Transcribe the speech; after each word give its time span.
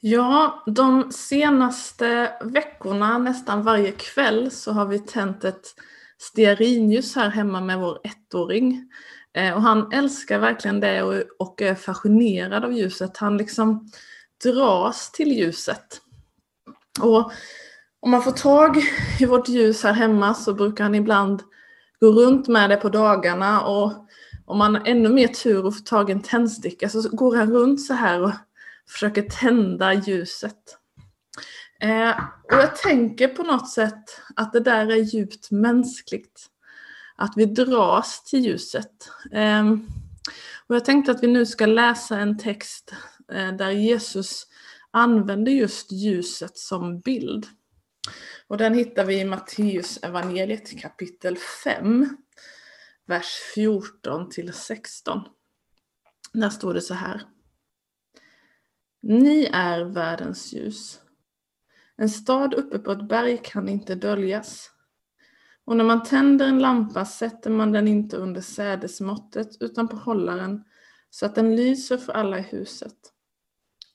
Ja, 0.00 0.62
de 0.66 1.12
senaste 1.12 2.32
veckorna, 2.40 3.18
nästan 3.18 3.62
varje 3.62 3.92
kväll, 3.92 4.50
så 4.50 4.72
har 4.72 4.86
vi 4.86 4.98
tänt 4.98 5.44
ett 5.44 5.66
stearinljus 6.18 7.16
här 7.16 7.28
hemma 7.28 7.60
med 7.60 7.78
vår 7.78 7.98
ettåring. 8.04 8.90
Eh, 9.32 9.54
och 9.54 9.62
han 9.62 9.92
älskar 9.92 10.38
verkligen 10.38 10.80
det 10.80 11.02
och, 11.02 11.22
och 11.38 11.62
är 11.62 11.74
fascinerad 11.74 12.64
av 12.64 12.72
ljuset. 12.72 13.16
Han 13.16 13.36
liksom 13.36 13.90
dras 14.44 15.12
till 15.12 15.32
ljuset. 15.32 16.00
Och 17.00 17.32
om 18.00 18.10
man 18.10 18.22
får 18.22 18.32
tag 18.32 18.76
i 19.20 19.24
vårt 19.26 19.48
ljus 19.48 19.82
här 19.82 19.92
hemma 19.92 20.34
så 20.34 20.54
brukar 20.54 20.84
han 20.84 20.94
ibland 20.94 21.42
gå 22.00 22.06
runt 22.06 22.48
med 22.48 22.70
det 22.70 22.76
på 22.76 22.88
dagarna 22.88 23.66
och 23.66 23.92
om 24.44 24.58
man 24.58 24.74
har 24.74 24.86
ännu 24.86 25.08
mer 25.08 25.28
tur 25.28 25.66
och 25.66 25.76
får 25.76 25.84
tag 25.84 26.10
i 26.10 26.12
en 26.12 26.22
tändsticka 26.22 26.88
så 26.88 27.08
går 27.08 27.36
han 27.36 27.52
runt 27.52 27.86
så 27.86 27.94
här 27.94 28.22
och 28.22 28.32
försöker 28.88 29.22
tända 29.22 29.94
ljuset. 29.94 30.78
Eh, 31.80 32.10
och 32.42 32.56
jag 32.56 32.76
tänker 32.76 33.28
på 33.28 33.42
något 33.42 33.70
sätt 33.70 34.20
att 34.36 34.52
det 34.52 34.60
där 34.60 34.86
är 34.92 34.96
djupt 34.96 35.50
mänskligt. 35.50 36.46
Att 37.16 37.32
vi 37.36 37.46
dras 37.46 38.24
till 38.24 38.44
ljuset. 38.44 39.10
Eh, 39.32 39.70
och 40.66 40.76
jag 40.76 40.84
tänkte 40.84 41.12
att 41.12 41.22
vi 41.22 41.26
nu 41.26 41.46
ska 41.46 41.66
läsa 41.66 42.18
en 42.18 42.38
text 42.38 42.94
eh, 43.32 43.52
där 43.52 43.70
Jesus 43.70 44.46
använder 44.90 45.52
just 45.52 45.92
ljuset 45.92 46.58
som 46.58 47.00
bild. 47.00 47.46
Och 48.48 48.58
den 48.58 48.74
hittar 48.74 49.04
vi 49.04 49.20
i 49.20 49.24
Matteus 49.24 49.98
evangeliet 50.02 50.80
kapitel 50.80 51.36
5, 51.64 52.16
vers 53.06 53.26
14 53.54 54.30
till 54.30 54.52
16. 54.52 55.20
Där 56.32 56.50
står 56.50 56.74
det 56.74 56.80
så 56.80 56.94
här. 56.94 57.22
Ni 59.08 59.50
är 59.52 59.84
världens 59.84 60.52
ljus. 60.52 61.00
En 61.96 62.08
stad 62.08 62.54
uppe 62.54 62.78
på 62.78 62.92
ett 62.92 63.08
berg 63.08 63.40
kan 63.44 63.68
inte 63.68 63.94
döljas. 63.94 64.70
Och 65.64 65.76
när 65.76 65.84
man 65.84 66.02
tänder 66.02 66.48
en 66.48 66.58
lampa 66.58 67.04
sätter 67.04 67.50
man 67.50 67.72
den 67.72 67.88
inte 67.88 68.16
under 68.16 68.40
sädesmåttet 68.40 69.62
utan 69.62 69.88
på 69.88 69.96
hållaren 69.96 70.64
så 71.10 71.26
att 71.26 71.34
den 71.34 71.56
lyser 71.56 71.96
för 71.96 72.12
alla 72.12 72.38
i 72.38 72.42
huset. 72.42 72.96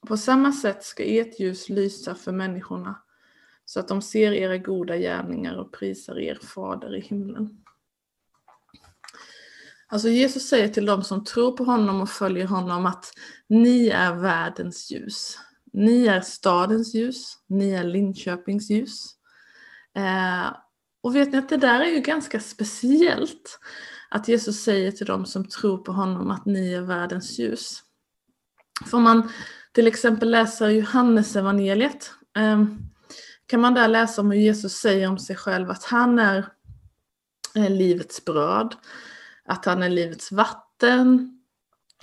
På 0.07 0.17
samma 0.17 0.51
sätt 0.51 0.83
ska 0.83 1.03
ert 1.03 1.39
ljus 1.39 1.69
lysa 1.69 2.15
för 2.15 2.31
människorna 2.31 3.03
så 3.65 3.79
att 3.79 3.87
de 3.87 4.01
ser 4.01 4.31
era 4.31 4.57
goda 4.57 4.97
gärningar 4.97 5.55
och 5.55 5.73
prisar 5.73 6.19
er 6.19 6.35
fader 6.35 6.95
i 6.95 7.01
himlen. 7.01 7.60
Alltså 9.91 10.09
Jesus 10.09 10.47
säger 10.47 10.67
till 10.67 10.85
dem 10.85 11.03
som 11.03 11.23
tror 11.23 11.51
på 11.51 11.63
honom 11.63 12.01
och 12.01 12.09
följer 12.09 12.47
honom 12.47 12.85
att 12.85 13.13
ni 13.49 13.87
är 13.87 14.13
världens 14.13 14.91
ljus. 14.91 15.37
Ni 15.73 16.07
är 16.07 16.21
stadens 16.21 16.93
ljus, 16.93 17.37
ni 17.47 17.71
är 17.71 17.83
Linköpings 17.83 18.69
ljus. 18.69 19.05
Eh, 19.95 20.55
och 21.03 21.15
vet 21.15 21.31
ni 21.31 21.37
att 21.37 21.49
det 21.49 21.57
där 21.57 21.79
är 21.79 21.89
ju 21.89 21.99
ganska 21.99 22.39
speciellt. 22.39 23.59
Att 24.09 24.27
Jesus 24.27 24.63
säger 24.63 24.91
till 24.91 25.05
dem 25.05 25.25
som 25.25 25.47
tror 25.47 25.77
på 25.77 25.91
honom 25.91 26.31
att 26.31 26.45
ni 26.45 26.73
är 26.73 26.81
världens 26.81 27.39
ljus. 27.39 27.83
För 28.85 28.97
om 28.97 29.03
man 29.03 29.29
till 29.71 29.87
exempel 29.87 30.31
läser 30.31 30.69
Johannes 30.69 31.35
evangeliet 31.35 32.11
eh, 32.37 32.63
kan 33.45 33.61
man 33.61 33.73
där 33.73 33.87
läsa 33.87 34.21
om 34.21 34.31
hur 34.31 34.39
Jesus 34.39 34.73
säger 34.73 35.07
om 35.07 35.19
sig 35.19 35.35
själv 35.35 35.69
att 35.69 35.83
han 35.83 36.19
är 36.19 36.47
eh, 37.55 37.69
livets 37.69 38.25
bröd, 38.25 38.75
att 39.51 39.65
han 39.65 39.83
är 39.83 39.89
livets 39.89 40.31
vatten, 40.31 41.39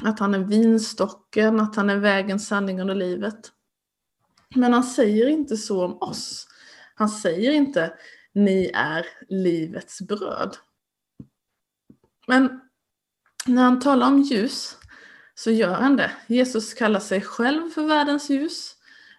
att 0.02 0.18
han 0.18 0.34
är 0.34 0.38
vinstocken, 0.38 1.60
att 1.60 1.76
han 1.76 1.90
är 1.90 1.96
vägen, 1.96 2.40
sanningen 2.40 2.90
och 2.90 2.96
livet. 2.96 3.52
Men 4.54 4.72
han 4.72 4.84
säger 4.84 5.28
inte 5.28 5.56
så 5.56 5.84
om 5.84 5.98
oss. 6.02 6.46
Han 6.94 7.08
säger 7.08 7.52
inte 7.52 7.94
ni 8.34 8.70
är 8.74 9.06
livets 9.28 10.00
bröd. 10.00 10.56
Men 12.26 12.60
när 13.46 13.62
han 13.62 13.80
talar 13.80 14.06
om 14.06 14.22
ljus 14.22 14.76
så 15.34 15.50
gör 15.50 15.74
han 15.74 15.96
det. 15.96 16.10
Jesus 16.26 16.74
kallar 16.74 17.00
sig 17.00 17.20
själv 17.20 17.70
för 17.70 17.86
världens 17.86 18.30
ljus, 18.30 18.74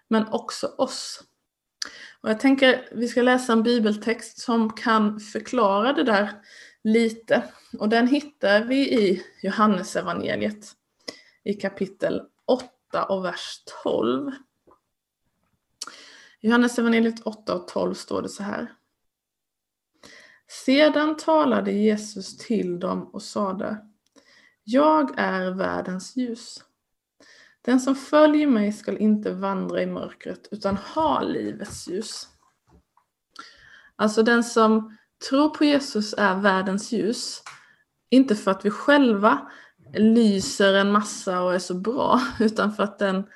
men 0.08 0.26
också 0.26 0.66
oss. 0.66 1.22
Och 2.20 2.30
jag 2.30 2.40
tänker 2.40 2.88
vi 2.92 3.08
ska 3.08 3.22
läsa 3.22 3.52
en 3.52 3.62
bibeltext 3.62 4.38
som 4.38 4.72
kan 4.72 5.20
förklara 5.20 5.92
det 5.92 6.04
där 6.04 6.30
lite. 6.84 7.42
Och 7.78 7.88
den 7.88 8.06
hittar 8.06 8.64
vi 8.64 9.04
i 9.04 9.22
Johannesevangeliet 9.42 10.72
i 11.44 11.54
kapitel 11.54 12.22
8 12.46 13.04
och 13.08 13.24
vers 13.24 13.62
12. 13.82 14.32
I 16.40 16.46
Johannesevangeliet 16.46 17.26
8 17.26 17.54
och 17.54 17.68
12 17.68 17.94
står 17.94 18.22
det 18.22 18.28
så 18.28 18.42
här. 18.42 18.74
Sedan 20.66 21.16
talade 21.16 21.72
Jesus 21.72 22.36
till 22.36 22.80
dem 22.80 23.10
och 23.12 23.22
sade 23.22 23.86
Jag 24.64 25.18
är 25.18 25.50
världens 25.50 26.16
ljus. 26.16 26.64
Den 27.62 27.80
som 27.80 27.96
följer 27.96 28.46
mig 28.46 28.72
skall 28.72 28.96
inte 28.96 29.32
vandra 29.32 29.82
i 29.82 29.86
mörkret 29.86 30.48
utan 30.50 30.76
ha 30.76 31.22
livets 31.22 31.88
ljus. 31.88 32.28
Alltså 33.96 34.22
den 34.22 34.44
som 34.44 34.96
Tro 35.28 35.50
på 35.50 35.64
Jesus 35.64 36.14
är 36.18 36.34
världens 36.34 36.92
ljus. 36.92 37.42
Inte 38.10 38.36
för 38.36 38.50
att 38.50 38.64
vi 38.64 38.70
själva 38.70 39.50
lyser 39.94 40.74
en 40.74 40.92
massa 40.92 41.42
och 41.42 41.54
är 41.54 41.58
så 41.58 41.74
bra, 41.74 42.20
utan 42.40 42.72
för 42.72 42.82
att 42.82 42.98
den, 42.98 43.26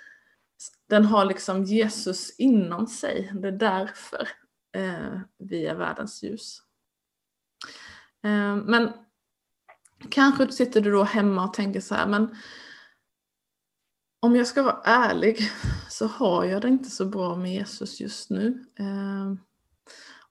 den 0.88 1.04
har 1.04 1.24
liksom 1.24 1.64
Jesus 1.64 2.36
inom 2.38 2.86
sig. 2.86 3.32
Det 3.34 3.48
är 3.48 3.52
därför 3.52 4.28
eh, 4.76 5.20
vi 5.38 5.66
är 5.66 5.74
världens 5.74 6.22
ljus. 6.22 6.62
Eh, 8.24 8.56
men 8.56 8.92
kanske 10.10 10.52
sitter 10.52 10.80
du 10.80 10.92
då 10.92 11.02
hemma 11.02 11.44
och 11.44 11.54
tänker 11.54 11.80
så 11.80 11.94
här, 11.94 12.06
men 12.06 12.36
om 14.20 14.36
jag 14.36 14.46
ska 14.46 14.62
vara 14.62 14.82
ärlig 14.84 15.38
så 15.88 16.06
har 16.06 16.44
jag 16.44 16.62
det 16.62 16.68
inte 16.68 16.90
så 16.90 17.04
bra 17.04 17.36
med 17.36 17.52
Jesus 17.52 18.00
just 18.00 18.30
nu. 18.30 18.64
Eh, 18.78 19.34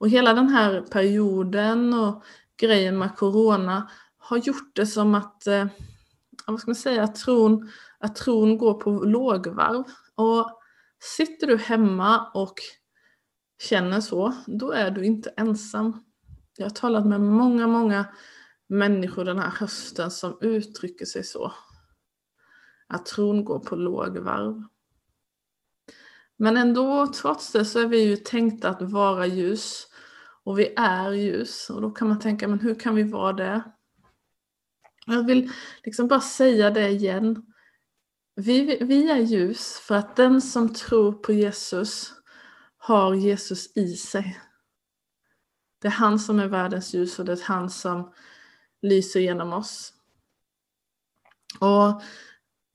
och 0.04 0.10
hela 0.10 0.34
den 0.34 0.50
här 0.50 0.82
perioden 0.82 1.94
och 1.94 2.24
grejen 2.58 2.98
med 2.98 3.16
corona 3.16 3.90
har 4.18 4.38
gjort 4.38 4.76
det 4.76 4.86
som 4.86 5.16
att, 5.16 5.48
eh, 5.48 5.68
vad 6.48 6.60
ska 6.60 6.70
man 6.70 6.76
säga, 6.76 7.04
att 7.04 7.16
tron, 7.16 7.70
att 8.00 8.16
tron 8.16 8.58
går 8.58 8.74
på 8.74 8.90
lågvarv. 8.90 9.84
Och 10.16 10.60
sitter 11.18 11.48
du 11.48 11.58
hemma 11.58 12.32
och 12.34 12.54
känner 13.62 14.02
så, 14.02 14.34
då 14.48 14.72
är 14.72 14.92
du 14.92 15.06
inte 15.06 15.30
ensam. 15.38 16.04
Jag 16.58 16.66
har 16.66 16.70
talat 16.70 17.06
med 17.06 17.22
många, 17.22 17.68
många 17.68 18.06
människor 18.68 19.26
den 19.26 19.40
här 19.40 19.52
hösten 19.60 20.12
som 20.12 20.38
uttrycker 20.42 21.06
sig 21.06 21.24
så. 21.24 21.54
Att 22.88 23.06
tron 23.06 23.46
går 23.46 23.60
på 23.60 23.76
lågvarv. 23.76 24.64
Men 26.38 26.58
ändå, 26.58 27.08
trots 27.08 27.52
det, 27.52 27.66
så 27.66 27.80
är 27.80 27.88
vi 27.88 28.04
ju 28.04 28.18
tänkta 28.18 28.70
att 28.70 28.82
vara 28.82 29.26
ljus. 29.26 29.88
Och 30.44 30.60
vi 30.60 30.74
är 30.78 31.12
ljus. 31.12 31.70
Och 31.70 31.82
då 31.82 31.92
kan 31.92 32.08
man 32.08 32.20
tänka, 32.20 32.48
men 32.48 32.60
hur 32.60 32.76
kan 32.76 32.96
vi 32.96 33.04
vara 33.04 33.34
det? 33.34 33.64
Jag 35.06 35.26
vill 35.26 35.52
liksom 35.84 36.08
bara 36.08 36.22
säga 36.22 36.70
det 36.70 36.90
igen. 36.90 37.46
Vi, 38.36 38.78
vi 38.84 39.10
är 39.10 39.18
ljus 39.18 39.80
för 39.80 39.96
att 39.96 40.16
den 40.16 40.42
som 40.42 40.74
tror 40.74 41.12
på 41.12 41.34
Jesus 41.34 42.14
har 42.78 43.14
Jesus 43.14 43.78
i 43.78 43.96
sig. 43.96 44.40
Det 45.82 45.88
är 45.88 45.92
han 45.92 46.20
som 46.20 46.40
är 46.40 46.48
världens 46.48 46.94
ljus 46.94 47.20
och 47.20 47.26
det 47.26 47.32
är 47.32 47.44
han 47.44 47.70
som 47.70 48.14
lyser 48.82 49.20
genom 49.20 49.54
oss. 49.54 49.94
Och 51.60 52.02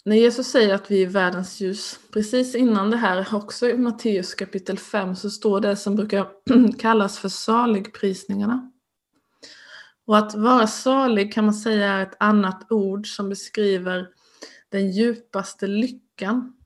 när 0.09 0.17
Jesus 0.17 0.47
säger 0.47 0.75
att 0.75 0.91
vi 0.91 1.03
är 1.03 1.07
världens 1.07 1.61
ljus, 1.61 1.99
precis 2.13 2.55
innan 2.55 2.91
det 2.91 2.97
här, 2.97 3.34
också 3.34 3.69
i 3.69 3.78
Matteus 3.78 4.34
kapitel 4.34 4.78
5, 4.78 5.16
så 5.16 5.31
står 5.31 5.60
det 5.60 5.77
som 5.77 5.97
brukar 5.97 6.28
kallas 6.78 7.19
för 7.19 7.28
saligprisningarna. 7.28 8.72
Och 10.07 10.19
att 10.19 10.34
vara 10.34 10.66
salig 10.66 11.33
kan 11.33 11.45
man 11.45 11.55
säga 11.55 11.93
är 11.93 12.03
ett 12.03 12.16
annat 12.21 12.72
ord 12.72 13.16
som 13.16 13.28
beskriver 13.28 14.09
den 14.69 14.91
djupaste 14.91 15.66
lyckan. 15.66 16.57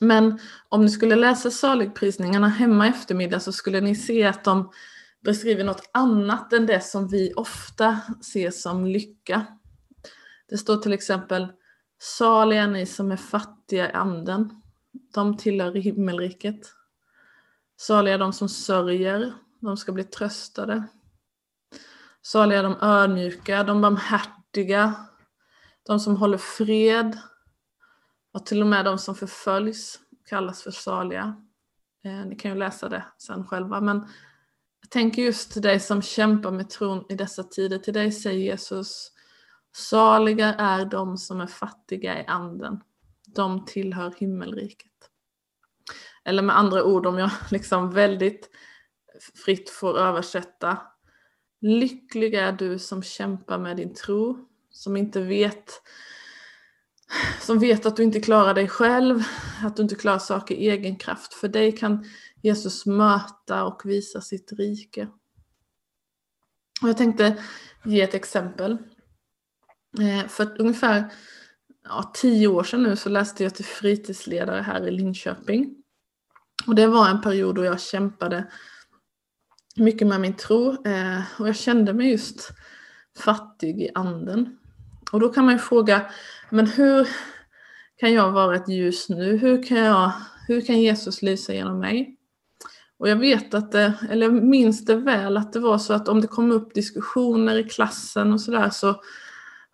Men 0.00 0.38
om 0.68 0.82
ni 0.82 0.90
skulle 0.90 1.16
läsa 1.16 1.50
saligprisningarna 1.50 2.48
hemma 2.48 2.86
i 2.86 2.90
eftermiddag 2.90 3.40
så 3.40 3.52
skulle 3.52 3.80
ni 3.80 3.94
se 3.94 4.24
att 4.24 4.44
de 4.44 4.70
beskriver 5.24 5.64
något 5.64 5.90
annat 5.92 6.52
än 6.52 6.66
det 6.66 6.84
som 6.84 7.08
vi 7.08 7.32
ofta 7.36 8.00
ser 8.22 8.50
som 8.50 8.86
lycka. 8.86 9.46
Det 10.48 10.58
står 10.58 10.76
till 10.76 10.92
exempel 10.92 11.48
Saliga 11.98 12.66
ni 12.66 12.86
som 12.86 13.12
är 13.12 13.16
fattiga 13.16 13.90
i 13.90 13.92
anden, 13.92 14.62
de 15.14 15.36
tillhör 15.36 15.72
himmelriket. 15.72 16.72
Saliga 17.76 18.18
de 18.18 18.32
som 18.32 18.48
sörjer, 18.48 19.32
de 19.60 19.76
ska 19.76 19.92
bli 19.92 20.04
tröstade. 20.04 20.84
Saliga 22.22 22.62
de 22.62 22.76
ödmjuka, 22.80 23.64
de 23.64 23.80
barmhärtiga, 23.80 24.94
de 25.82 26.00
som 26.00 26.16
håller 26.16 26.38
fred 26.38 27.18
och 28.32 28.46
till 28.46 28.60
och 28.60 28.66
med 28.66 28.84
de 28.84 28.98
som 28.98 29.14
förföljs 29.14 30.00
kallas 30.28 30.62
för 30.62 30.70
saliga. 30.70 31.36
Eh, 32.04 32.26
ni 32.26 32.36
kan 32.36 32.50
ju 32.50 32.56
läsa 32.56 32.88
det 32.88 33.04
sen 33.18 33.46
själva. 33.46 33.80
Men 33.80 33.96
jag 34.80 34.90
tänker 34.90 35.22
just 35.22 35.52
till 35.52 35.62
dig 35.62 35.80
som 35.80 36.02
kämpar 36.02 36.50
med 36.50 36.70
tron 36.70 37.04
i 37.08 37.14
dessa 37.14 37.42
tider. 37.42 37.78
Till 37.78 37.94
dig 37.94 38.12
säger 38.12 38.38
Jesus, 38.38 39.12
saliga 39.76 40.54
är 40.54 40.84
de 40.84 41.16
som 41.18 41.40
är 41.40 41.46
fattiga 41.46 42.22
i 42.22 42.26
anden. 42.26 42.80
De 43.26 43.64
tillhör 43.64 44.14
himmelriket. 44.16 44.92
Eller 46.24 46.42
med 46.42 46.58
andra 46.58 46.84
ord, 46.84 47.06
om 47.06 47.18
jag 47.18 47.30
liksom 47.50 47.90
väldigt 47.90 48.50
fritt 49.44 49.70
får 49.70 49.98
översätta. 49.98 50.78
Lycklig 51.60 52.34
är 52.34 52.52
du 52.52 52.78
som 52.78 53.02
kämpar 53.02 53.58
med 53.58 53.76
din 53.76 53.94
tro, 53.94 54.48
som 54.70 54.96
inte 54.96 55.20
vet 55.20 55.82
som 57.40 57.58
vet 57.58 57.86
att 57.86 57.96
du 57.96 58.02
inte 58.02 58.20
klarar 58.20 58.54
dig 58.54 58.68
själv, 58.68 59.22
att 59.62 59.76
du 59.76 59.82
inte 59.82 59.94
klarar 59.94 60.18
saker 60.18 60.54
i 60.54 60.70
egen 60.70 60.96
kraft. 60.96 61.34
För 61.34 61.48
dig 61.48 61.76
kan 61.76 62.04
Jesus 62.42 62.86
möta 62.86 63.64
och 63.64 63.82
visa 63.84 64.20
sitt 64.20 64.52
rike. 64.52 65.08
Och 66.82 66.88
jag 66.88 66.96
tänkte 66.96 67.42
ge 67.84 68.02
ett 68.02 68.14
exempel. 68.14 68.78
Eh, 70.00 70.28
för 70.28 70.60
ungefär 70.60 71.04
ja, 71.84 72.10
tio 72.14 72.48
år 72.48 72.64
sedan 72.64 72.82
nu 72.82 72.96
så 72.96 73.08
läste 73.08 73.42
jag 73.42 73.54
till 73.54 73.64
fritidsledare 73.64 74.60
här 74.60 74.88
i 74.88 74.90
Linköping. 74.90 75.74
Och 76.66 76.74
det 76.74 76.86
var 76.86 77.08
en 77.08 77.20
period 77.20 77.54
då 77.54 77.64
jag 77.64 77.80
kämpade 77.80 78.44
mycket 79.76 80.06
med 80.06 80.20
min 80.20 80.36
tro 80.36 80.86
eh, 80.86 81.20
och 81.38 81.48
jag 81.48 81.56
kände 81.56 81.92
mig 81.92 82.10
just 82.10 82.50
fattig 83.18 83.82
i 83.82 83.90
anden. 83.94 84.58
Och 85.12 85.20
då 85.20 85.28
kan 85.28 85.44
man 85.44 85.54
ju 85.54 85.58
fråga, 85.58 86.10
men 86.50 86.66
hur 86.66 87.08
kan 87.96 88.12
jag 88.12 88.32
vara 88.32 88.56
ett 88.56 88.68
ljus 88.68 89.08
nu? 89.08 89.36
Hur 89.36 89.62
kan, 89.62 89.78
jag, 89.78 90.12
hur 90.48 90.60
kan 90.60 90.80
Jesus 90.80 91.22
lysa 91.22 91.54
genom 91.54 91.78
mig? 91.78 92.18
Och 92.98 93.08
jag 93.08 93.16
vet 93.16 93.54
att 93.54 93.72
det, 93.72 93.94
eller 94.10 94.30
minns 94.30 94.84
det 94.84 94.96
väl, 94.96 95.36
att 95.36 95.52
det 95.52 95.60
var 95.60 95.78
så 95.78 95.92
att 95.92 96.08
om 96.08 96.20
det 96.20 96.26
kom 96.26 96.52
upp 96.52 96.74
diskussioner 96.74 97.56
i 97.58 97.64
klassen 97.64 98.32
och 98.32 98.40
sådär 98.40 98.70
så 98.70 99.00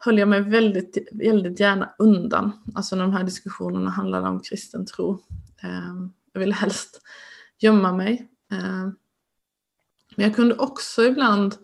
höll 0.04 0.18
jag 0.18 0.28
mig 0.28 0.40
väldigt, 0.40 1.08
väldigt 1.12 1.60
gärna 1.60 1.94
undan. 1.98 2.52
Alltså 2.74 2.96
när 2.96 3.02
de 3.02 3.12
här 3.12 3.24
diskussionerna 3.24 3.90
handlade 3.90 4.28
om 4.28 4.40
kristen 4.40 4.86
tro. 4.86 5.22
Ehm, 5.62 6.12
jag 6.32 6.40
ville 6.40 6.54
helst 6.54 7.00
gömma 7.58 7.92
mig. 7.92 8.28
Ehm, 8.52 8.96
men 10.16 10.26
jag 10.26 10.36
kunde 10.36 10.54
också 10.54 11.04
ibland 11.04 11.54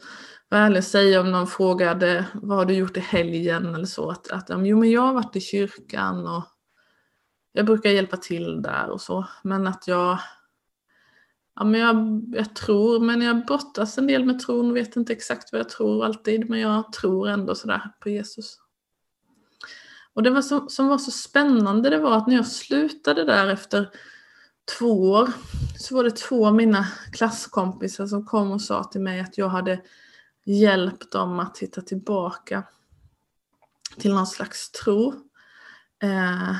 vara 0.48 0.62
ärlig 0.62 0.78
och 0.78 0.84
säga 0.84 1.20
om 1.20 1.32
någon 1.32 1.46
frågade 1.46 2.26
vad 2.34 2.58
har 2.58 2.64
du 2.64 2.74
gjort 2.74 2.96
i 2.96 3.00
helgen 3.00 3.74
eller 3.74 3.86
så. 3.86 4.10
Att, 4.10 4.30
att 4.30 4.50
jo 4.50 4.80
men 4.80 4.90
jag 4.90 5.02
har 5.02 5.12
varit 5.12 5.36
i 5.36 5.40
kyrkan 5.40 6.26
och 6.26 6.44
jag 7.52 7.66
brukar 7.66 7.90
hjälpa 7.90 8.16
till 8.16 8.62
där 8.62 8.90
och 8.90 9.00
så. 9.00 9.26
Men 9.42 9.66
att 9.66 9.88
jag, 9.88 10.18
ja 11.56 11.64
men 11.64 11.80
jag, 11.80 12.24
jag 12.32 12.54
tror, 12.54 13.00
men 13.00 13.22
jag 13.22 13.46
brottas 13.46 13.98
en 13.98 14.06
del 14.06 14.24
med 14.24 14.40
tron, 14.40 14.74
vet 14.74 14.96
inte 14.96 15.12
exakt 15.12 15.52
vad 15.52 15.58
jag 15.58 15.68
tror 15.68 16.04
alltid, 16.04 16.50
men 16.50 16.60
jag 16.60 16.92
tror 16.92 17.28
ändå 17.28 17.54
sådär 17.54 17.90
på 18.00 18.08
Jesus. 18.08 18.58
Och 20.14 20.22
det 20.22 20.30
var 20.30 20.42
så, 20.42 20.68
som 20.68 20.88
var 20.88 20.98
så 20.98 21.10
spännande 21.10 21.90
det 21.90 21.98
var 21.98 22.16
att 22.16 22.26
när 22.26 22.34
jag 22.34 22.46
slutade 22.46 23.24
där 23.24 23.48
efter 23.48 23.90
två 24.78 25.10
år 25.10 25.28
så 25.78 25.96
var 25.96 26.04
det 26.04 26.16
två 26.16 26.46
av 26.46 26.54
mina 26.54 26.86
klasskompisar 27.12 28.06
som 28.06 28.26
kom 28.26 28.50
och 28.50 28.62
sa 28.62 28.84
till 28.84 29.00
mig 29.00 29.20
att 29.20 29.38
jag 29.38 29.48
hade 29.48 29.80
hjälpt 30.44 31.12
dem 31.12 31.40
att 31.40 31.58
hitta 31.58 31.80
tillbaka 31.80 32.62
till 33.98 34.14
någon 34.14 34.26
slags 34.26 34.70
tro. 34.70 35.14
Eh, 36.02 36.56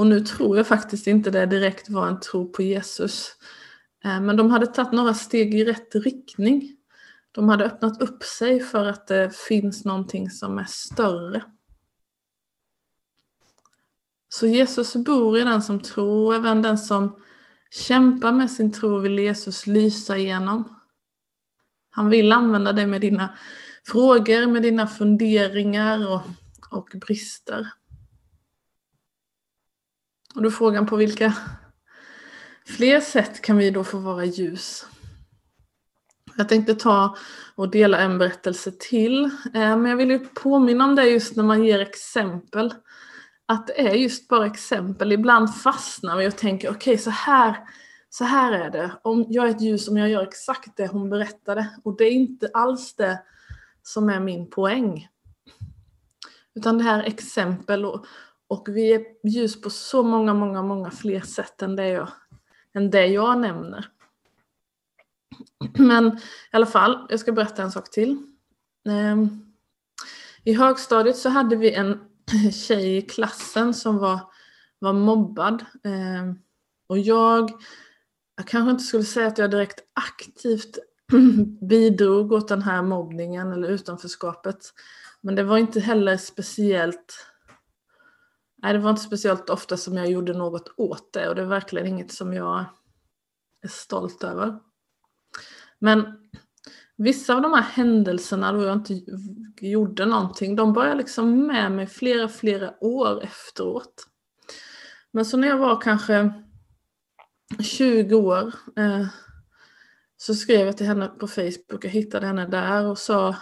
och 0.00 0.06
nu 0.06 0.20
tror 0.20 0.56
jag 0.56 0.66
faktiskt 0.66 1.06
inte 1.06 1.30
det 1.30 1.46
direkt 1.46 1.88
var 1.88 2.08
en 2.08 2.20
tro 2.20 2.52
på 2.52 2.62
Jesus. 2.62 3.28
Eh, 4.04 4.20
men 4.20 4.36
de 4.36 4.50
hade 4.50 4.66
tagit 4.66 4.92
några 4.92 5.14
steg 5.14 5.54
i 5.54 5.64
rätt 5.64 5.94
riktning. 5.94 6.76
De 7.32 7.48
hade 7.48 7.64
öppnat 7.64 8.02
upp 8.02 8.22
sig 8.22 8.60
för 8.60 8.86
att 8.86 9.06
det 9.06 9.36
finns 9.36 9.84
någonting 9.84 10.30
som 10.30 10.58
är 10.58 10.66
större. 10.68 11.42
Så 14.28 14.46
Jesus 14.46 14.96
bor 14.96 15.38
i 15.38 15.44
den 15.44 15.62
som 15.62 15.80
tror, 15.80 16.34
även 16.34 16.62
den 16.62 16.78
som 16.78 17.16
kämpar 17.70 18.32
med 18.32 18.50
sin 18.50 18.72
tro 18.72 18.98
vill 18.98 19.18
Jesus 19.18 19.66
lysa 19.66 20.16
igenom. 20.16 20.80
Han 21.90 22.10
vill 22.10 22.32
använda 22.32 22.72
dig 22.72 22.86
med 22.86 23.00
dina 23.00 23.38
frågor, 23.86 24.46
med 24.46 24.62
dina 24.62 24.86
funderingar 24.86 26.08
och, 26.08 26.22
och 26.70 26.88
brister. 27.00 27.79
Och 30.34 30.42
då 30.42 30.50
frågan 30.50 30.86
på 30.86 30.96
vilka 30.96 31.34
fler 32.66 33.00
sätt 33.00 33.42
kan 33.42 33.56
vi 33.56 33.70
då 33.70 33.84
få 33.84 33.98
vara 33.98 34.24
ljus? 34.24 34.86
Jag 36.36 36.48
tänkte 36.48 36.74
ta 36.74 37.16
och 37.54 37.70
dela 37.70 37.98
en 37.98 38.18
berättelse 38.18 38.72
till. 38.78 39.24
Eh, 39.24 39.76
men 39.76 39.86
jag 39.86 39.96
vill 39.96 40.10
ju 40.10 40.18
påminna 40.18 40.84
om 40.84 40.94
det 40.94 41.04
just 41.04 41.36
när 41.36 41.44
man 41.44 41.64
ger 41.64 41.80
exempel. 41.80 42.74
Att 43.46 43.66
det 43.66 43.88
är 43.88 43.94
just 43.94 44.28
bara 44.28 44.46
exempel. 44.46 45.12
Ibland 45.12 45.54
fastnar 45.54 46.16
vi 46.16 46.28
och 46.28 46.36
tänker 46.36 46.68
okej 46.68 46.92
okay, 46.92 46.98
så 46.98 47.10
här 47.10 47.56
så 48.10 48.24
här 48.24 48.52
är 48.52 48.70
det, 48.70 48.92
om 49.02 49.26
jag 49.28 49.46
är 49.46 49.50
ett 49.50 49.60
ljus 49.60 49.88
om 49.88 49.96
jag 49.96 50.08
gör 50.08 50.22
exakt 50.22 50.76
det 50.76 50.86
hon 50.86 51.10
berättade. 51.10 51.68
Och 51.82 51.96
det 51.96 52.04
är 52.04 52.12
inte 52.12 52.50
alls 52.54 52.94
det 52.94 53.22
som 53.82 54.08
är 54.08 54.20
min 54.20 54.50
poäng. 54.50 55.08
Utan 56.54 56.78
det 56.78 56.84
här 56.84 57.02
exempel 57.02 57.84
och, 57.84 58.06
och 58.50 58.68
vi 58.68 58.92
är 58.92 59.04
ljus 59.24 59.60
på 59.60 59.70
så 59.70 60.02
många, 60.02 60.34
många, 60.34 60.62
många 60.62 60.90
fler 60.90 61.20
sätt 61.20 61.62
än 61.62 61.76
det 61.76 61.88
jag, 61.88 62.08
än 62.74 62.90
det 62.90 63.06
jag 63.06 63.40
nämner. 63.40 63.88
Men 65.78 66.06
i 66.06 66.56
alla 66.56 66.66
fall, 66.66 67.06
jag 67.08 67.20
ska 67.20 67.32
berätta 67.32 67.62
en 67.62 67.72
sak 67.72 67.90
till. 67.90 68.22
Ehm, 68.88 69.52
I 70.44 70.52
högstadiet 70.52 71.16
så 71.16 71.28
hade 71.28 71.56
vi 71.56 71.74
en 71.74 72.00
tjej 72.52 72.96
i 72.96 73.02
klassen 73.02 73.74
som 73.74 73.98
var, 73.98 74.20
var 74.78 74.92
mobbad. 74.92 75.64
Ehm, 75.84 76.38
och 76.86 76.98
jag 76.98 77.50
jag 78.40 78.46
kanske 78.46 78.70
inte 78.70 78.84
skulle 78.84 79.04
säga 79.04 79.26
att 79.26 79.38
jag 79.38 79.50
direkt 79.50 79.80
aktivt 79.92 80.78
bidrog 81.68 82.32
åt 82.32 82.48
den 82.48 82.62
här 82.62 82.82
mobbningen 82.82 83.52
eller 83.52 83.68
utanförskapet. 83.68 84.58
Men 85.20 85.34
det 85.34 85.42
var 85.42 85.58
inte 85.58 85.80
heller 85.80 86.16
speciellt 86.16 87.26
Nej, 88.62 88.72
det 88.72 88.78
var 88.78 88.90
inte 88.90 89.02
speciellt 89.02 89.50
ofta 89.50 89.76
som 89.76 89.96
jag 89.96 90.10
gjorde 90.10 90.32
något 90.32 90.74
åt 90.76 91.12
det 91.12 91.28
och 91.28 91.34
det 91.34 91.42
är 91.42 91.46
verkligen 91.46 91.86
inget 91.86 92.12
som 92.12 92.32
jag 92.32 92.64
är 93.62 93.68
stolt 93.68 94.24
över. 94.24 94.58
Men 95.78 96.30
vissa 96.96 97.34
av 97.34 97.42
de 97.42 97.52
här 97.52 97.62
händelserna 97.62 98.52
då 98.52 98.64
jag 98.64 98.76
inte 98.76 99.00
gjorde 99.60 100.06
någonting, 100.06 100.56
de 100.56 100.72
började 100.72 100.96
liksom 100.96 101.46
med 101.46 101.72
mig 101.72 101.86
flera, 101.86 102.28
flera 102.28 102.84
år 102.84 103.22
efteråt. 103.22 104.06
Men 105.10 105.24
så 105.24 105.36
när 105.36 105.48
jag 105.48 105.58
var 105.58 105.80
kanske 105.80 106.32
20 107.62 108.14
år 108.14 108.54
eh, 108.76 109.06
så 110.16 110.34
skrev 110.34 110.66
jag 110.66 110.76
till 110.76 110.86
henne 110.86 111.06
på 111.06 111.28
Facebook, 111.28 111.84
jag 111.84 111.90
hittade 111.90 112.26
henne 112.26 112.46
där 112.46 112.86
och 112.86 112.98
sa 112.98 113.36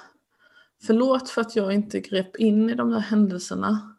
Förlåt 0.83 1.31
för 1.31 1.41
att 1.41 1.57
jag 1.57 1.73
inte 1.73 2.01
grep 2.01 2.37
in 2.37 2.71
i 2.71 2.75
de 2.75 2.91
där 2.91 2.99
händelserna. 2.99 3.95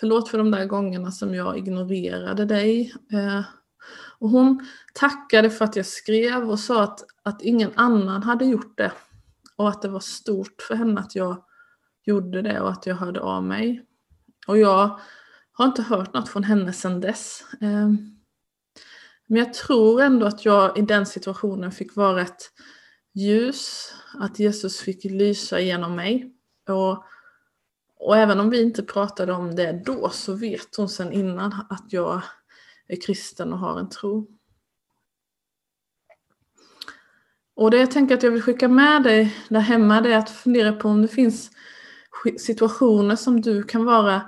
Förlåt 0.00 0.28
för 0.28 0.38
de 0.38 0.50
där 0.50 0.66
gångerna 0.66 1.10
som 1.10 1.34
jag 1.34 1.58
ignorerade 1.58 2.44
dig. 2.44 2.94
Eh, 3.12 3.42
och 4.18 4.28
hon 4.28 4.66
tackade 4.94 5.50
för 5.50 5.64
att 5.64 5.76
jag 5.76 5.86
skrev 5.86 6.50
och 6.50 6.58
sa 6.58 6.82
att, 6.82 7.04
att 7.22 7.42
ingen 7.42 7.70
annan 7.74 8.22
hade 8.22 8.44
gjort 8.44 8.76
det. 8.76 8.92
Och 9.56 9.68
att 9.68 9.82
det 9.82 9.88
var 9.88 10.00
stort 10.00 10.62
för 10.68 10.74
henne 10.74 11.00
att 11.00 11.14
jag 11.14 11.44
gjorde 12.04 12.42
det 12.42 12.60
och 12.60 12.70
att 12.70 12.86
jag 12.86 12.94
hörde 12.94 13.20
av 13.20 13.44
mig. 13.44 13.86
Och 14.46 14.58
jag 14.58 15.00
har 15.52 15.66
inte 15.66 15.82
hört 15.82 16.14
något 16.14 16.28
från 16.28 16.44
henne 16.44 16.72
sedan 16.72 17.00
dess. 17.00 17.44
Eh, 17.60 17.88
men 19.26 19.38
jag 19.38 19.54
tror 19.54 20.02
ändå 20.02 20.26
att 20.26 20.44
jag 20.44 20.78
i 20.78 20.82
den 20.82 21.06
situationen 21.06 21.72
fick 21.72 21.96
vara 21.96 22.22
ett 22.22 22.50
ljus, 23.14 23.94
att 24.14 24.38
Jesus 24.38 24.80
fick 24.80 25.04
lysa 25.04 25.60
genom 25.60 25.96
mig. 25.96 26.34
Och, 26.68 27.04
och 28.04 28.16
även 28.16 28.40
om 28.40 28.50
vi 28.50 28.62
inte 28.62 28.82
pratade 28.82 29.32
om 29.32 29.54
det 29.54 29.82
då 29.84 30.10
så 30.10 30.34
vet 30.34 30.76
hon 30.76 30.88
sedan 30.88 31.12
innan 31.12 31.52
att 31.70 31.84
jag 31.88 32.22
är 32.88 33.00
kristen 33.00 33.52
och 33.52 33.58
har 33.58 33.78
en 33.78 33.88
tro. 33.88 34.28
Och 37.54 37.70
det 37.70 37.76
jag 37.76 37.90
tänker 37.90 38.14
att 38.14 38.22
jag 38.22 38.30
vill 38.30 38.42
skicka 38.42 38.68
med 38.68 39.02
dig 39.02 39.36
där 39.48 39.60
hemma 39.60 40.00
det 40.00 40.12
är 40.12 40.18
att 40.18 40.30
fundera 40.30 40.72
på 40.72 40.88
om 40.88 41.02
det 41.02 41.08
finns 41.08 41.50
situationer 42.38 43.16
som 43.16 43.40
du 43.40 43.62
kan 43.62 43.84
vara 43.84 44.22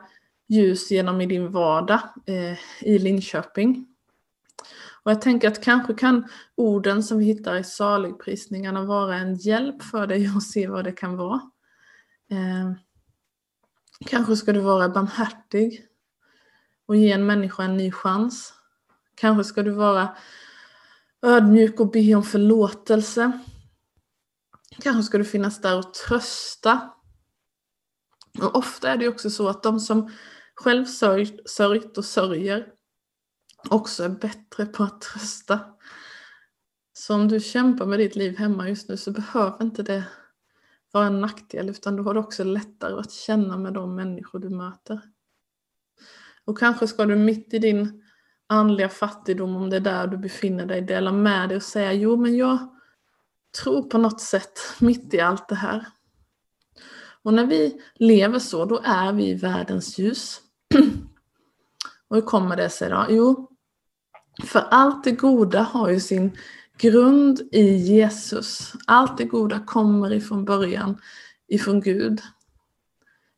ljus 0.49 0.91
genom 0.91 1.21
i 1.21 1.27
din 1.27 1.53
vardag 1.53 2.01
eh, 2.27 2.59
i 2.81 2.99
Linköping. 2.99 3.87
Och 5.03 5.11
jag 5.11 5.23
tänker 5.23 5.49
att 5.49 5.65
kanske 5.65 5.95
kan 5.95 6.29
orden 6.55 7.03
som 7.03 7.19
vi 7.19 7.25
hittar 7.25 7.57
i 7.57 7.65
saligprisningarna 7.65 8.85
vara 8.85 9.17
en 9.17 9.35
hjälp 9.35 9.83
för 9.83 10.07
dig 10.07 10.31
att 10.37 10.43
se 10.43 10.69
vad 10.69 10.85
det 10.85 10.93
kan 10.93 11.17
vara. 11.17 11.41
Eh, 12.31 12.73
kanske 14.07 14.37
ska 14.37 14.53
du 14.53 14.61
vara 14.61 14.89
barmhärtig. 14.89 15.87
och 16.87 16.97
ge 16.97 17.13
en 17.13 17.27
människa 17.27 17.63
en 17.63 17.77
ny 17.77 17.93
chans. 17.93 18.55
Kanske 19.15 19.45
ska 19.45 19.63
du 19.63 19.71
vara 19.71 20.17
ödmjuk 21.23 21.81
och 21.81 21.91
be 21.91 22.15
om 22.15 22.23
förlåtelse. 22.23 23.41
Kanske 24.83 25.03
ska 25.03 25.19
du 25.19 25.25
finnas 25.25 25.61
där 25.61 25.79
och 25.79 25.95
trösta. 25.95 26.91
Och 28.41 28.57
ofta 28.57 28.89
är 28.89 28.97
det 28.97 29.09
också 29.09 29.31
så 29.31 29.49
att 29.49 29.63
de 29.63 29.81
som 29.81 30.11
själv 30.55 30.85
sörjt, 30.85 31.51
sörjt 31.51 31.99
och 31.99 32.05
sörjer 32.05 32.67
också 33.69 34.05
är 34.05 34.09
bättre 34.09 34.67
på 34.67 34.83
att 34.83 35.01
trösta. 35.01 35.61
Så 36.93 37.15
om 37.15 37.29
du 37.29 37.41
kämpar 37.41 37.87
med 37.87 37.99
ditt 37.99 38.17
liv 38.17 38.37
hemma 38.39 38.69
just 38.69 38.89
nu 38.89 38.97
så 38.97 39.11
behöver 39.11 39.65
inte 39.65 39.83
det 39.83 40.05
vara 40.95 41.07
en 41.07 41.21
nackdel 41.21 41.71
utan 41.71 41.97
du 41.97 42.03
har 42.03 42.15
det 42.15 42.21
också 42.21 42.45
lättare 42.45 43.01
att 43.01 43.13
känna 43.13 43.57
med 43.57 43.73
de 43.73 43.95
människor 43.95 44.39
du 44.39 44.49
möter. 44.49 45.01
Och 46.45 46.59
kanske 46.59 46.89
ska 46.89 47.05
du 47.05 47.17
mitt 47.17 47.55
i 47.55 47.59
din 47.59 48.03
andliga 48.47 48.89
fattigdom, 48.89 49.57
om 49.57 49.71
det 49.71 49.77
är 49.77 49.81
där 49.81 50.07
du 50.07 50.17
befinner 50.17 50.67
dig, 50.67 50.83
dela 50.83 51.13
med 51.13 51.49
dig 51.49 51.57
och 51.57 51.63
säga 51.63 51.93
jo 51.93 52.17
men 52.17 52.37
jag 52.37 52.59
tror 53.63 53.83
på 53.83 53.99
något 53.99 54.21
sätt 54.21 54.59
mitt 54.81 55.15
i 55.15 55.21
allt 55.21 55.49
det 55.49 55.55
här. 55.55 55.87
Och 57.23 57.35
när 57.35 57.47
vi 57.47 57.81
lever 57.95 58.39
så, 58.39 58.65
då 58.65 58.81
är 58.85 59.13
vi 59.13 59.35
världens 59.35 59.99
ljus. 59.99 60.41
och 62.09 62.17
hur 62.17 62.23
kommer 62.23 62.57
det 62.57 62.71
sig 62.71 62.91
då? 62.91 63.07
Jo, 63.09 63.51
för 64.43 64.61
allt 64.71 65.05
det 65.05 65.13
goda 65.13 65.63
har 65.63 65.91
ju 65.91 66.01
sin 66.01 66.37
grund 66.79 67.41
i 67.53 67.77
Jesus. 67.77 68.73
Allt 68.87 69.19
det 69.19 69.25
goda 69.25 69.59
kommer 69.59 70.13
ifrån 70.13 70.45
början 70.45 71.01
ifrån 71.49 71.81
Gud. 71.81 72.23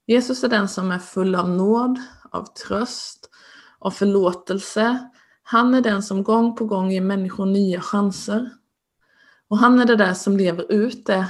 Jesus 0.06 0.44
är 0.44 0.48
den 0.48 0.68
som 0.68 0.90
är 0.90 0.98
full 0.98 1.34
av 1.34 1.50
nåd, 1.50 2.00
av 2.30 2.44
tröst, 2.44 3.30
av 3.78 3.90
förlåtelse. 3.90 5.10
Han 5.42 5.74
är 5.74 5.80
den 5.80 6.02
som 6.02 6.22
gång 6.22 6.56
på 6.56 6.64
gång 6.64 6.90
ger 6.90 7.00
människor 7.00 7.46
nya 7.46 7.80
chanser. 7.80 8.50
Och 9.48 9.58
han 9.58 9.80
är 9.80 9.84
det 9.84 9.96
där 9.96 10.14
som 10.14 10.36
lever 10.36 10.72
ut 10.72 11.06
det 11.06 11.26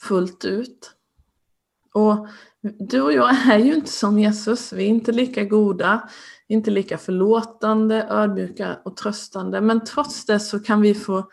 fullt 0.00 0.44
ut. 0.44 0.90
Och 1.92 2.28
du 2.78 3.00
och 3.00 3.12
jag 3.12 3.50
är 3.50 3.58
ju 3.58 3.74
inte 3.74 3.92
som 3.92 4.18
Jesus, 4.18 4.72
vi 4.72 4.84
är 4.84 4.88
inte 4.88 5.12
lika 5.12 5.44
goda, 5.44 6.08
inte 6.48 6.70
lika 6.70 6.98
förlåtande, 6.98 8.06
ödmjuka 8.10 8.78
och 8.84 8.96
tröstande. 8.96 9.60
Men 9.60 9.84
trots 9.84 10.26
det 10.26 10.40
så 10.40 10.60
kan 10.60 10.80
vi 10.80 10.94
få 10.94 11.30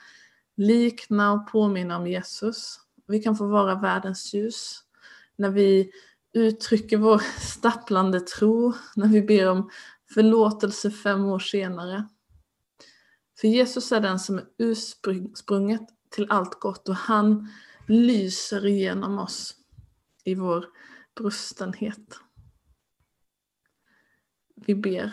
likna 0.57 1.31
och 1.31 1.47
påminna 1.51 1.97
om 1.97 2.07
Jesus. 2.07 2.79
Vi 3.07 3.19
kan 3.19 3.35
få 3.35 3.47
vara 3.47 3.75
världens 3.75 4.33
ljus. 4.33 4.79
När 5.35 5.49
vi 5.49 5.91
uttrycker 6.33 6.97
vår 6.97 7.17
stapplande 7.39 8.19
tro, 8.19 8.73
när 8.95 9.07
vi 9.07 9.21
ber 9.21 9.49
om 9.49 9.69
förlåtelse 10.13 10.91
fem 10.91 11.25
år 11.25 11.39
senare. 11.39 12.07
För 13.39 13.47
Jesus 13.47 13.91
är 13.91 14.01
den 14.01 14.19
som 14.19 14.37
är 14.37 14.45
ursprunget 14.57 15.81
till 16.09 16.27
allt 16.29 16.59
gott 16.59 16.89
och 16.89 16.95
han 16.95 17.47
lyser 17.87 18.65
igenom 18.65 19.19
oss 19.19 19.55
i 20.23 20.35
vår 20.35 20.65
brustenhet. 21.15 22.19
Vi 24.65 24.75
ber. 24.75 25.11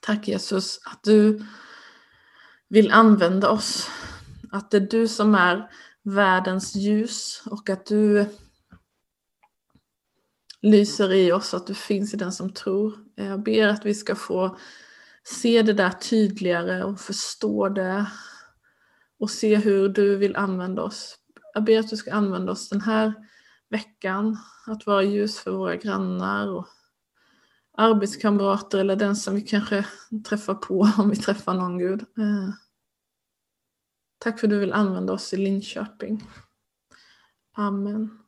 Tack 0.00 0.28
Jesus 0.28 0.80
att 0.84 1.02
du 1.02 1.46
vill 2.68 2.90
använda 2.90 3.50
oss. 3.50 3.90
Att 4.52 4.70
det 4.70 4.76
är 4.76 4.88
du 4.90 5.08
som 5.08 5.34
är 5.34 5.70
världens 6.02 6.74
ljus 6.74 7.42
och 7.46 7.70
att 7.70 7.86
du 7.86 8.26
lyser 10.62 11.12
i 11.12 11.32
oss, 11.32 11.54
att 11.54 11.66
du 11.66 11.74
finns 11.74 12.14
i 12.14 12.16
den 12.16 12.32
som 12.32 12.52
tror. 12.52 12.94
Jag 13.14 13.42
ber 13.42 13.68
att 13.68 13.86
vi 13.86 13.94
ska 13.94 14.14
få 14.14 14.58
se 15.24 15.62
det 15.62 15.72
där 15.72 15.90
tydligare 15.90 16.84
och 16.84 17.00
förstå 17.00 17.68
det 17.68 18.06
och 19.18 19.30
se 19.30 19.56
hur 19.56 19.88
du 19.88 20.16
vill 20.16 20.36
använda 20.36 20.82
oss. 20.82 21.16
Jag 21.54 21.64
ber 21.64 21.78
att 21.78 21.90
du 21.90 21.96
ska 21.96 22.12
använda 22.12 22.52
oss 22.52 22.68
den 22.68 22.80
här 22.80 23.14
veckan, 23.68 24.38
att 24.66 24.86
vara 24.86 25.02
ljus 25.02 25.38
för 25.38 25.50
våra 25.50 25.76
grannar 25.76 26.48
och 26.48 26.68
arbetskamrater 27.80 28.78
eller 28.78 28.96
den 28.96 29.16
som 29.16 29.34
vi 29.34 29.40
kanske 29.40 29.86
träffar 30.28 30.54
på 30.54 30.88
om 30.98 31.10
vi 31.10 31.16
träffar 31.16 31.54
någon 31.54 31.78
Gud. 31.78 32.00
Eh, 32.00 32.54
tack 34.18 34.40
för 34.40 34.46
att 34.46 34.50
du 34.50 34.58
vill 34.58 34.72
använda 34.72 35.12
oss 35.12 35.32
i 35.32 35.36
Linköping. 35.36 36.24
Amen. 37.56 38.18